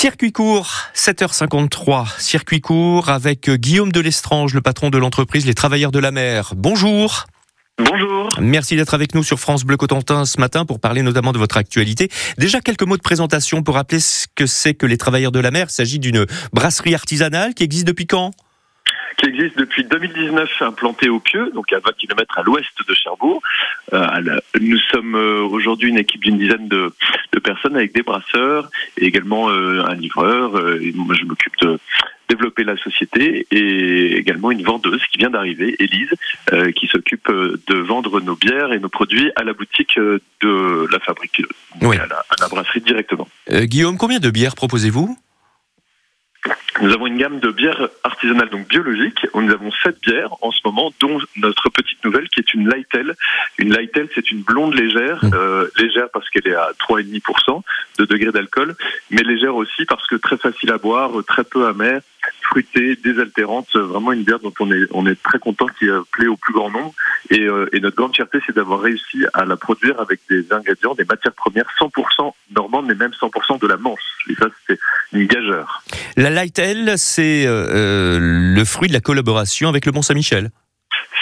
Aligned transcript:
Circuit 0.00 0.30
court, 0.30 0.70
7h53. 0.94 2.20
Circuit 2.20 2.60
court 2.60 3.08
avec 3.08 3.50
Guillaume 3.50 3.90
Delestrange, 3.90 4.54
le 4.54 4.60
patron 4.60 4.90
de 4.90 4.98
l'entreprise 4.98 5.44
Les 5.44 5.54
Travailleurs 5.54 5.90
de 5.90 5.98
la 5.98 6.12
Mer. 6.12 6.52
Bonjour. 6.56 7.24
Bonjour. 7.78 8.28
Merci 8.40 8.76
d'être 8.76 8.94
avec 8.94 9.16
nous 9.16 9.24
sur 9.24 9.40
France 9.40 9.64
Bleu 9.64 9.76
Cotentin 9.76 10.24
ce 10.24 10.38
matin 10.38 10.64
pour 10.64 10.78
parler 10.78 11.02
notamment 11.02 11.32
de 11.32 11.38
votre 11.38 11.56
actualité. 11.56 12.10
Déjà 12.38 12.60
quelques 12.60 12.84
mots 12.84 12.96
de 12.96 13.02
présentation 13.02 13.64
pour 13.64 13.74
rappeler 13.74 13.98
ce 13.98 14.28
que 14.36 14.46
c'est 14.46 14.74
que 14.74 14.86
les 14.86 14.98
Travailleurs 14.98 15.32
de 15.32 15.40
la 15.40 15.50
Mer. 15.50 15.66
Il 15.68 15.72
s'agit 15.72 15.98
d'une 15.98 16.26
brasserie 16.52 16.94
artisanale 16.94 17.54
qui 17.54 17.64
existe 17.64 17.88
depuis 17.88 18.06
quand? 18.06 18.30
Existe 19.38 19.58
depuis 19.58 19.84
2019, 19.84 20.50
implanté 20.62 21.08
au 21.08 21.20
Pieux, 21.20 21.50
donc 21.54 21.72
à 21.72 21.78
20 21.78 21.92
km 21.96 22.38
à 22.38 22.42
l'ouest 22.42 22.70
de 22.86 22.94
Cherbourg. 22.94 23.40
Euh, 23.92 24.40
nous 24.60 24.78
sommes 24.90 25.14
euh, 25.14 25.42
aujourd'hui 25.42 25.90
une 25.90 25.98
équipe 25.98 26.22
d'une 26.22 26.38
dizaine 26.38 26.68
de, 26.68 26.92
personnes 27.42 27.76
avec 27.76 27.94
des 27.94 28.02
brasseurs 28.02 28.68
et 28.96 29.06
également 29.06 29.48
euh, 29.48 29.84
un 29.86 29.94
livreur. 29.94 30.52
moi, 30.94 31.14
je 31.18 31.24
m'occupe 31.24 31.56
de 31.62 31.78
développer 32.28 32.64
la 32.64 32.76
société 32.76 33.46
et 33.50 34.16
également 34.16 34.50
une 34.50 34.62
vendeuse 34.62 35.00
qui 35.10 35.18
vient 35.18 35.30
d'arriver, 35.30 35.76
Élise, 35.78 36.12
qui 36.74 36.86
s'occupe 36.88 37.26
de 37.30 37.74
vendre 37.76 38.20
nos 38.20 38.36
bières 38.36 38.72
et 38.72 38.80
nos 38.80 38.90
produits 38.90 39.30
à 39.36 39.44
la 39.44 39.54
boutique 39.54 39.98
de 39.98 40.86
la 40.92 40.98
fabrique, 40.98 41.40
à, 41.80 41.86
la, 41.86 42.02
à, 42.02 42.34
la, 42.38 42.48
brasserie 42.48 42.82
directement. 42.82 43.28
Guillaume, 43.50 43.96
combien 43.96 44.18
de 44.18 44.28
bières 44.30 44.56
proposez-vous? 44.56 45.16
Nous 46.80 46.92
avons 46.92 47.06
une 47.06 47.18
gamme 47.18 47.40
de 47.40 47.50
bières 47.50 47.88
artisanales, 48.04 48.50
donc 48.50 48.68
biologiques. 48.68 49.26
Nous 49.34 49.52
avons 49.52 49.70
sept 49.82 50.00
bières 50.00 50.34
en 50.42 50.52
ce 50.52 50.60
moment, 50.64 50.92
dont 51.00 51.18
notre 51.36 51.68
petite 51.70 52.02
nouvelle 52.04 52.28
qui 52.28 52.40
est 52.40 52.54
une 52.54 52.68
Lightel. 52.68 53.14
Une 53.58 53.72
Lightel, 53.72 54.08
c'est 54.14 54.30
une 54.30 54.42
blonde 54.42 54.74
légère, 54.74 55.24
mmh. 55.24 55.30
euh, 55.34 55.68
légère 55.76 56.08
parce 56.12 56.28
qu'elle 56.30 56.46
est 56.46 56.54
à 56.54 56.70
3,5% 56.80 57.62
de 57.98 58.04
degré 58.04 58.30
d'alcool, 58.30 58.76
mais 59.10 59.22
légère 59.22 59.56
aussi 59.56 59.84
parce 59.86 60.06
que 60.06 60.16
très 60.16 60.36
facile 60.36 60.70
à 60.70 60.78
boire, 60.78 61.10
très 61.26 61.44
peu 61.44 61.66
amère, 61.66 62.00
fruitée, 62.42 62.96
désaltérante. 62.96 63.74
Vraiment 63.74 64.12
une 64.12 64.22
bière 64.22 64.38
dont 64.38 64.54
on 64.60 64.70
est, 64.70 64.86
on 64.92 65.06
est 65.06 65.20
très 65.22 65.38
content 65.38 65.66
qui 65.78 65.86
plaît 66.12 66.26
au 66.26 66.36
plus 66.36 66.52
grand 66.52 66.70
nombre. 66.70 66.94
Et, 67.30 67.40
euh, 67.40 67.68
et 67.72 67.80
notre 67.80 67.96
grande 67.96 68.14
fierté, 68.14 68.38
c'est 68.46 68.54
d'avoir 68.54 68.80
réussi 68.80 69.24
à 69.34 69.44
la 69.44 69.56
produire 69.56 70.00
avec 70.00 70.20
des 70.28 70.52
ingrédients, 70.52 70.94
des 70.94 71.04
matières 71.04 71.34
premières 71.34 71.68
100% 71.80 72.32
normandes, 72.54 72.86
mais 72.86 72.94
même 72.94 73.12
100% 73.12 73.60
de 73.60 73.66
la 73.66 73.76
Manche. 73.76 74.00
Et 74.30 74.34
ça, 74.34 74.46
c'est 74.66 74.78
La 76.16 76.30
Lightel, 76.30 76.94
c'est 76.96 77.46
euh, 77.46 77.66
euh, 77.70 78.18
le 78.20 78.64
fruit 78.64 78.88
de 78.88 78.92
la 78.92 79.00
collaboration 79.00 79.68
avec 79.68 79.86
le 79.86 79.92
Mont-Saint-Michel. 79.92 80.50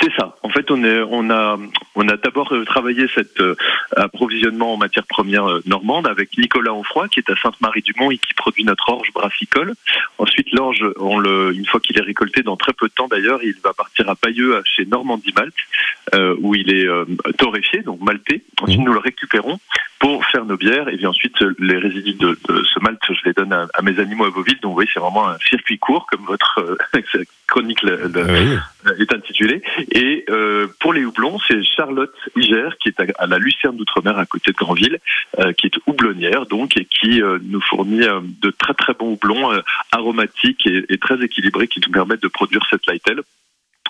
C'est 0.01 0.13
ça. 0.19 0.37
En 0.43 0.51
fait, 0.51 0.71
on, 0.71 0.85
est, 0.85 1.01
on 1.09 1.31
a, 1.31 1.57
on 1.95 2.09
a 2.09 2.17
d'abord 2.17 2.53
euh, 2.53 2.65
travaillé 2.65 3.07
cet 3.15 3.41
approvisionnement 3.97 4.75
en 4.75 4.77
matières 4.77 5.07
premières 5.07 5.61
normandes 5.67 6.07
avec 6.07 6.37
Nicolas 6.37 6.75
Onfroy, 6.75 7.09
qui 7.09 7.21
est 7.21 7.31
à 7.31 7.37
Sainte-Marie-du-Mont 7.37 8.11
et 8.11 8.19
qui 8.19 8.35
produit 8.35 8.65
notre 8.65 8.89
orge 8.89 9.11
brassicole. 9.15 9.75
Ensuite, 10.19 10.53
l'orge, 10.53 10.85
on 10.99 11.19
le, 11.19 11.55
une 11.55 11.67
fois 11.67 11.81
qu'il 11.81 11.99
est 11.99 12.03
récolté, 12.03 12.43
dans 12.43 12.57
très 12.57 12.73
peu 12.73 12.89
de 12.89 12.93
temps 12.93 13.09
d'ailleurs, 13.09 13.41
il 13.43 13.55
va 13.63 13.73
partir 13.73 14.09
à 14.11 14.15
Bayeux 14.21 14.61
chez 14.65 14.85
Normandie 14.85 15.33
Malte, 15.35 16.39
où 16.41 16.55
il 16.55 16.71
est 16.71 16.87
torréfié, 17.39 17.83
donc 17.83 18.01
malté. 18.01 18.43
Ensuite, 18.61 18.81
mmh. 18.81 18.85
nous 18.85 18.93
le 18.93 19.01
récupérons 19.01 19.59
pour 19.99 20.25
faire 20.27 20.45
nos 20.45 20.57
bières 20.57 20.89
et 20.89 20.97
puis 20.97 21.07
ensuite 21.07 21.37
les 21.59 21.79
résidus 21.79 22.15
de, 22.15 22.37
ce 22.49 22.81
malt, 22.81 23.01
je 23.09 23.21
les 23.25 23.33
donne 23.33 23.53
à, 23.53 23.83
mes 23.83 23.99
animaux 23.99 24.25
à 24.25 24.31
Beauville. 24.31 24.59
Donc, 24.61 24.71
vous 24.71 24.75
voyez, 24.75 24.91
c'est 24.93 25.01
vraiment 25.01 25.29
un 25.29 25.39
circuit 25.39 25.79
court, 25.79 26.07
comme 26.11 26.25
votre 26.27 26.79
chronique 27.47 27.85
est 27.85 29.13
intitulée. 29.13 29.63
Et 29.93 30.25
euh, 30.29 30.67
pour 30.81 30.93
les 30.93 31.05
houblons, 31.05 31.39
c'est 31.47 31.63
Charlotte 31.65 32.15
Iger 32.37 32.71
qui 32.81 32.89
est 32.89 33.01
à, 33.19 33.27
la 33.27 33.39
Lucerne 33.39 33.77
d'Outre-mer 33.77 34.19
à 34.19 34.27
côté 34.27 34.53
de 34.53 34.57
Granville, 34.57 34.99
euh, 35.39 35.53
qui 35.53 35.67
est 35.67 35.79
houblonnière 35.87 36.47
donc 36.47 36.77
et 36.77 36.85
qui 36.85 37.23
euh, 37.23 37.39
nous 37.45 37.61
fournit 37.61 38.07
de 38.43 38.51
très 38.51 38.75
très 38.75 38.95
bons 38.95 39.13
houblons 39.13 39.51
aromatiques 39.93 40.67
et, 40.67 40.85
et, 40.89 40.99
très 40.99 41.23
équilibrés 41.23 41.69
qui 41.69 41.81
nous 41.81 41.93
permettent 41.93 42.23
de 42.23 42.29
produire 42.29 42.65
cette 42.71 42.87
Lightel. 42.87 43.23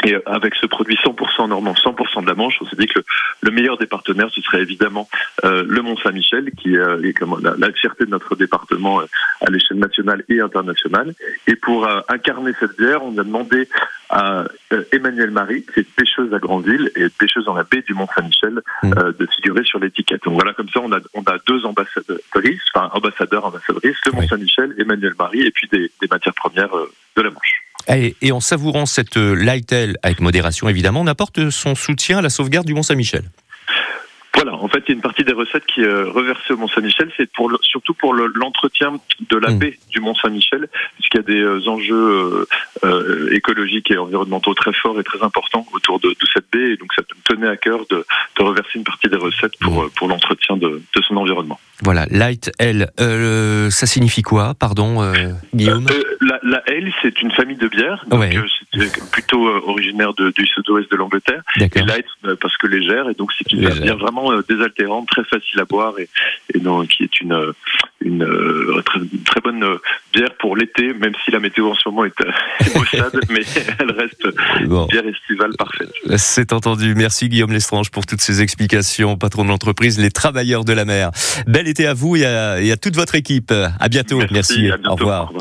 Et 0.04 0.16
avec 0.26 0.54
ce 0.56 0.66
produit 0.66 0.96
100% 0.96 1.48
normand, 1.48 1.72
100% 1.72 2.22
de 2.22 2.26
la 2.26 2.34
Manche, 2.34 2.58
on 2.60 2.66
s'est 2.66 2.76
dit 2.76 2.86
que 2.86 3.00
le, 3.40 3.50
meilleur 3.50 3.78
des 3.78 3.86
partenaires, 3.86 4.28
ce 4.30 4.42
serait 4.42 4.60
évidemment 4.60 5.08
euh, 5.44 5.64
le 5.66 5.82
Mont-Saint-Michel, 5.82 6.50
qui 6.52 6.76
euh, 6.76 7.02
est 7.02 7.14
comme 7.14 7.40
la, 7.42 7.54
la, 7.56 7.72
fierté 7.72 8.04
de 8.04 8.10
notre 8.10 8.36
département 8.36 9.00
euh, 9.00 9.06
à 9.40 9.50
l'échelle 9.50 9.78
nationale 9.78 10.22
et 10.28 10.40
internationale. 10.40 11.14
Et 11.46 11.56
pour 11.56 11.86
euh, 11.86 12.00
incarner 12.08 12.52
cette 12.60 12.76
bière, 12.76 13.02
on 13.04 13.16
a 13.18 13.24
demandé 13.24 13.68
à 14.10 14.44
Emmanuel 14.92 15.32
Marie, 15.32 15.64
qui 15.64 15.80
est 15.80 15.90
pêcheuse 15.96 16.32
à 16.32 16.38
Grandville 16.38 16.92
et 16.94 17.08
pêcheuse 17.08 17.44
dans 17.44 17.54
la 17.54 17.64
baie 17.64 17.82
du 17.82 17.94
Mont-Saint-Michel, 17.94 18.60
mmh. 18.84 18.90
de 19.18 19.26
figurer 19.34 19.64
sur 19.64 19.80
l'étiquette. 19.80 20.22
Donc 20.24 20.34
voilà, 20.34 20.52
comme 20.52 20.68
ça, 20.68 20.80
on 20.80 20.92
a, 20.92 21.00
on 21.14 21.22
a 21.22 21.38
deux 21.48 21.66
ambassadeurs, 21.66 22.18
enfin 22.72 22.90
ambassadeurs, 22.92 23.46
ambassadrices, 23.46 23.96
le 24.06 24.12
Mont-Saint-Michel, 24.12 24.74
Emmanuel 24.78 25.14
Marie, 25.18 25.40
et 25.40 25.50
puis 25.50 25.66
des, 25.72 25.90
des 26.00 26.06
matières 26.08 26.34
premières 26.34 26.70
de 27.16 27.22
la 27.22 27.30
Manche. 27.30 27.65
Et, 27.88 28.32
en 28.32 28.40
savourant 28.40 28.86
cette 28.86 29.16
euh, 29.16 29.34
Lightel, 29.34 29.96
avec 30.02 30.20
modération 30.20 30.68
évidemment, 30.68 31.00
on 31.00 31.06
apporte 31.06 31.50
son 31.50 31.74
soutien 31.74 32.18
à 32.18 32.22
la 32.22 32.30
sauvegarde 32.30 32.66
du 32.66 32.74
Mont-Saint-Michel. 32.74 33.22
Voilà, 34.34 34.54
en 34.54 34.68
fait, 34.68 34.82
il 34.86 34.88
y 34.88 34.92
a 34.92 34.94
une 34.96 35.00
partie 35.00 35.24
des 35.24 35.32
recettes 35.32 35.64
qui 35.64 35.80
est 35.80 35.86
euh, 35.86 36.10
reversée 36.10 36.52
au 36.52 36.58
Mont-Saint-Michel, 36.58 37.10
c'est 37.16 37.30
pour 37.32 37.50
surtout 37.62 37.94
pour 37.94 38.12
l'entretien 38.12 38.98
de 39.30 39.36
la 39.36 39.50
baie 39.52 39.78
du 39.90 40.00
Mont-Saint-Michel, 40.00 40.68
puisqu'il 40.96 41.16
y 41.16 41.20
a 41.20 41.22
des 41.22 41.40
euh, 41.40 41.68
enjeux 41.68 42.46
écologiques 43.30 43.90
et 43.90 43.96
environnementaux 43.96 44.52
très 44.52 44.74
forts 44.74 45.00
et 45.00 45.04
très 45.04 45.22
importants 45.22 45.64
autour 45.72 46.00
de, 46.00 46.14
cette 46.34 46.50
baie, 46.52 46.72
et 46.72 46.76
donc 46.76 46.92
ça 46.94 47.02
me 47.02 47.34
tenait 47.34 47.48
à 47.48 47.56
cœur 47.56 47.86
de, 47.88 48.04
reverser 48.38 48.72
une 48.74 48.84
partie 48.84 49.08
des 49.08 49.16
recettes 49.16 49.56
pour, 49.58 49.88
pour 49.96 50.08
l'entretien 50.08 50.58
de, 50.58 50.82
son 51.06 51.16
environnement. 51.16 51.58
Voilà, 51.82 52.06
Light 52.10 52.50
L, 52.58 52.90
ça 53.70 53.86
signifie 53.86 54.22
quoi, 54.22 54.54
pardon, 54.54 55.12
Guillaume 55.54 55.86
la, 56.42 56.62
L, 56.66 56.92
c'est 57.02 57.20
une 57.22 57.30
famille 57.30 57.56
de 57.56 57.68
bières, 57.68 58.04
donc 58.08 58.22
euh, 58.22 58.46
c'est 58.74 59.10
plutôt 59.10 59.46
euh, 59.46 59.60
originaire 59.66 60.12
du 60.14 60.46
sud-ouest 60.46 60.90
de 60.90 60.96
l'Angleterre. 60.96 61.42
Et 61.58 61.68
light 61.82 62.06
euh, 62.24 62.36
parce 62.40 62.56
que 62.56 62.66
légère, 62.66 63.08
et 63.08 63.14
donc 63.14 63.32
c'est 63.36 63.50
une 63.52 63.68
bière 63.68 63.98
vraiment 63.98 64.32
désaltérante, 64.48 65.08
très 65.08 65.24
facile 65.24 65.60
à 65.60 65.64
boire, 65.64 65.94
et, 65.98 66.58
donc, 66.58 66.88
qui 66.88 67.04
est 67.04 67.20
une, 67.20 67.52
une, 68.00 68.26
très, 69.24 69.40
bonne 69.40 69.64
bière 70.12 70.34
pour 70.38 70.56
l'été, 70.56 70.92
même 70.92 71.12
si 71.24 71.30
la 71.30 71.40
météo 71.40 71.70
en 71.70 71.74
ce 71.74 71.88
moment 71.88 72.04
est, 72.04 72.76
maussade, 72.76 73.18
mais 73.30 73.40
elle 73.78 73.90
reste 73.92 74.26
une 74.60 74.86
bière 74.86 75.06
estivale 75.06 75.50
parfaite. 75.58 75.90
C'est 76.16 76.52
entendu. 76.52 76.94
Merci 76.94 77.28
Guillaume 77.28 77.52
Lestrange 77.52 77.90
pour 77.90 78.06
toutes 78.06 78.20
ces 78.20 78.42
explications, 78.42 79.16
patron 79.16 79.44
de 79.44 79.48
l'entreprise 79.48 79.98
Les 79.98 80.10
Travailleurs 80.10 80.64
de 80.64 80.72
la 80.72 80.84
Mer. 80.84 81.10
Bel 81.46 81.68
été 81.68 81.86
à 81.86 81.94
vous 81.94 82.16
et 82.16 82.24
à, 82.24 82.76
toute 82.76 82.96
votre 82.96 83.14
équipe. 83.14 83.52
À 83.52 83.88
bientôt. 83.88 84.20
Merci. 84.30 84.70
Au 84.84 84.94
revoir. 84.94 85.32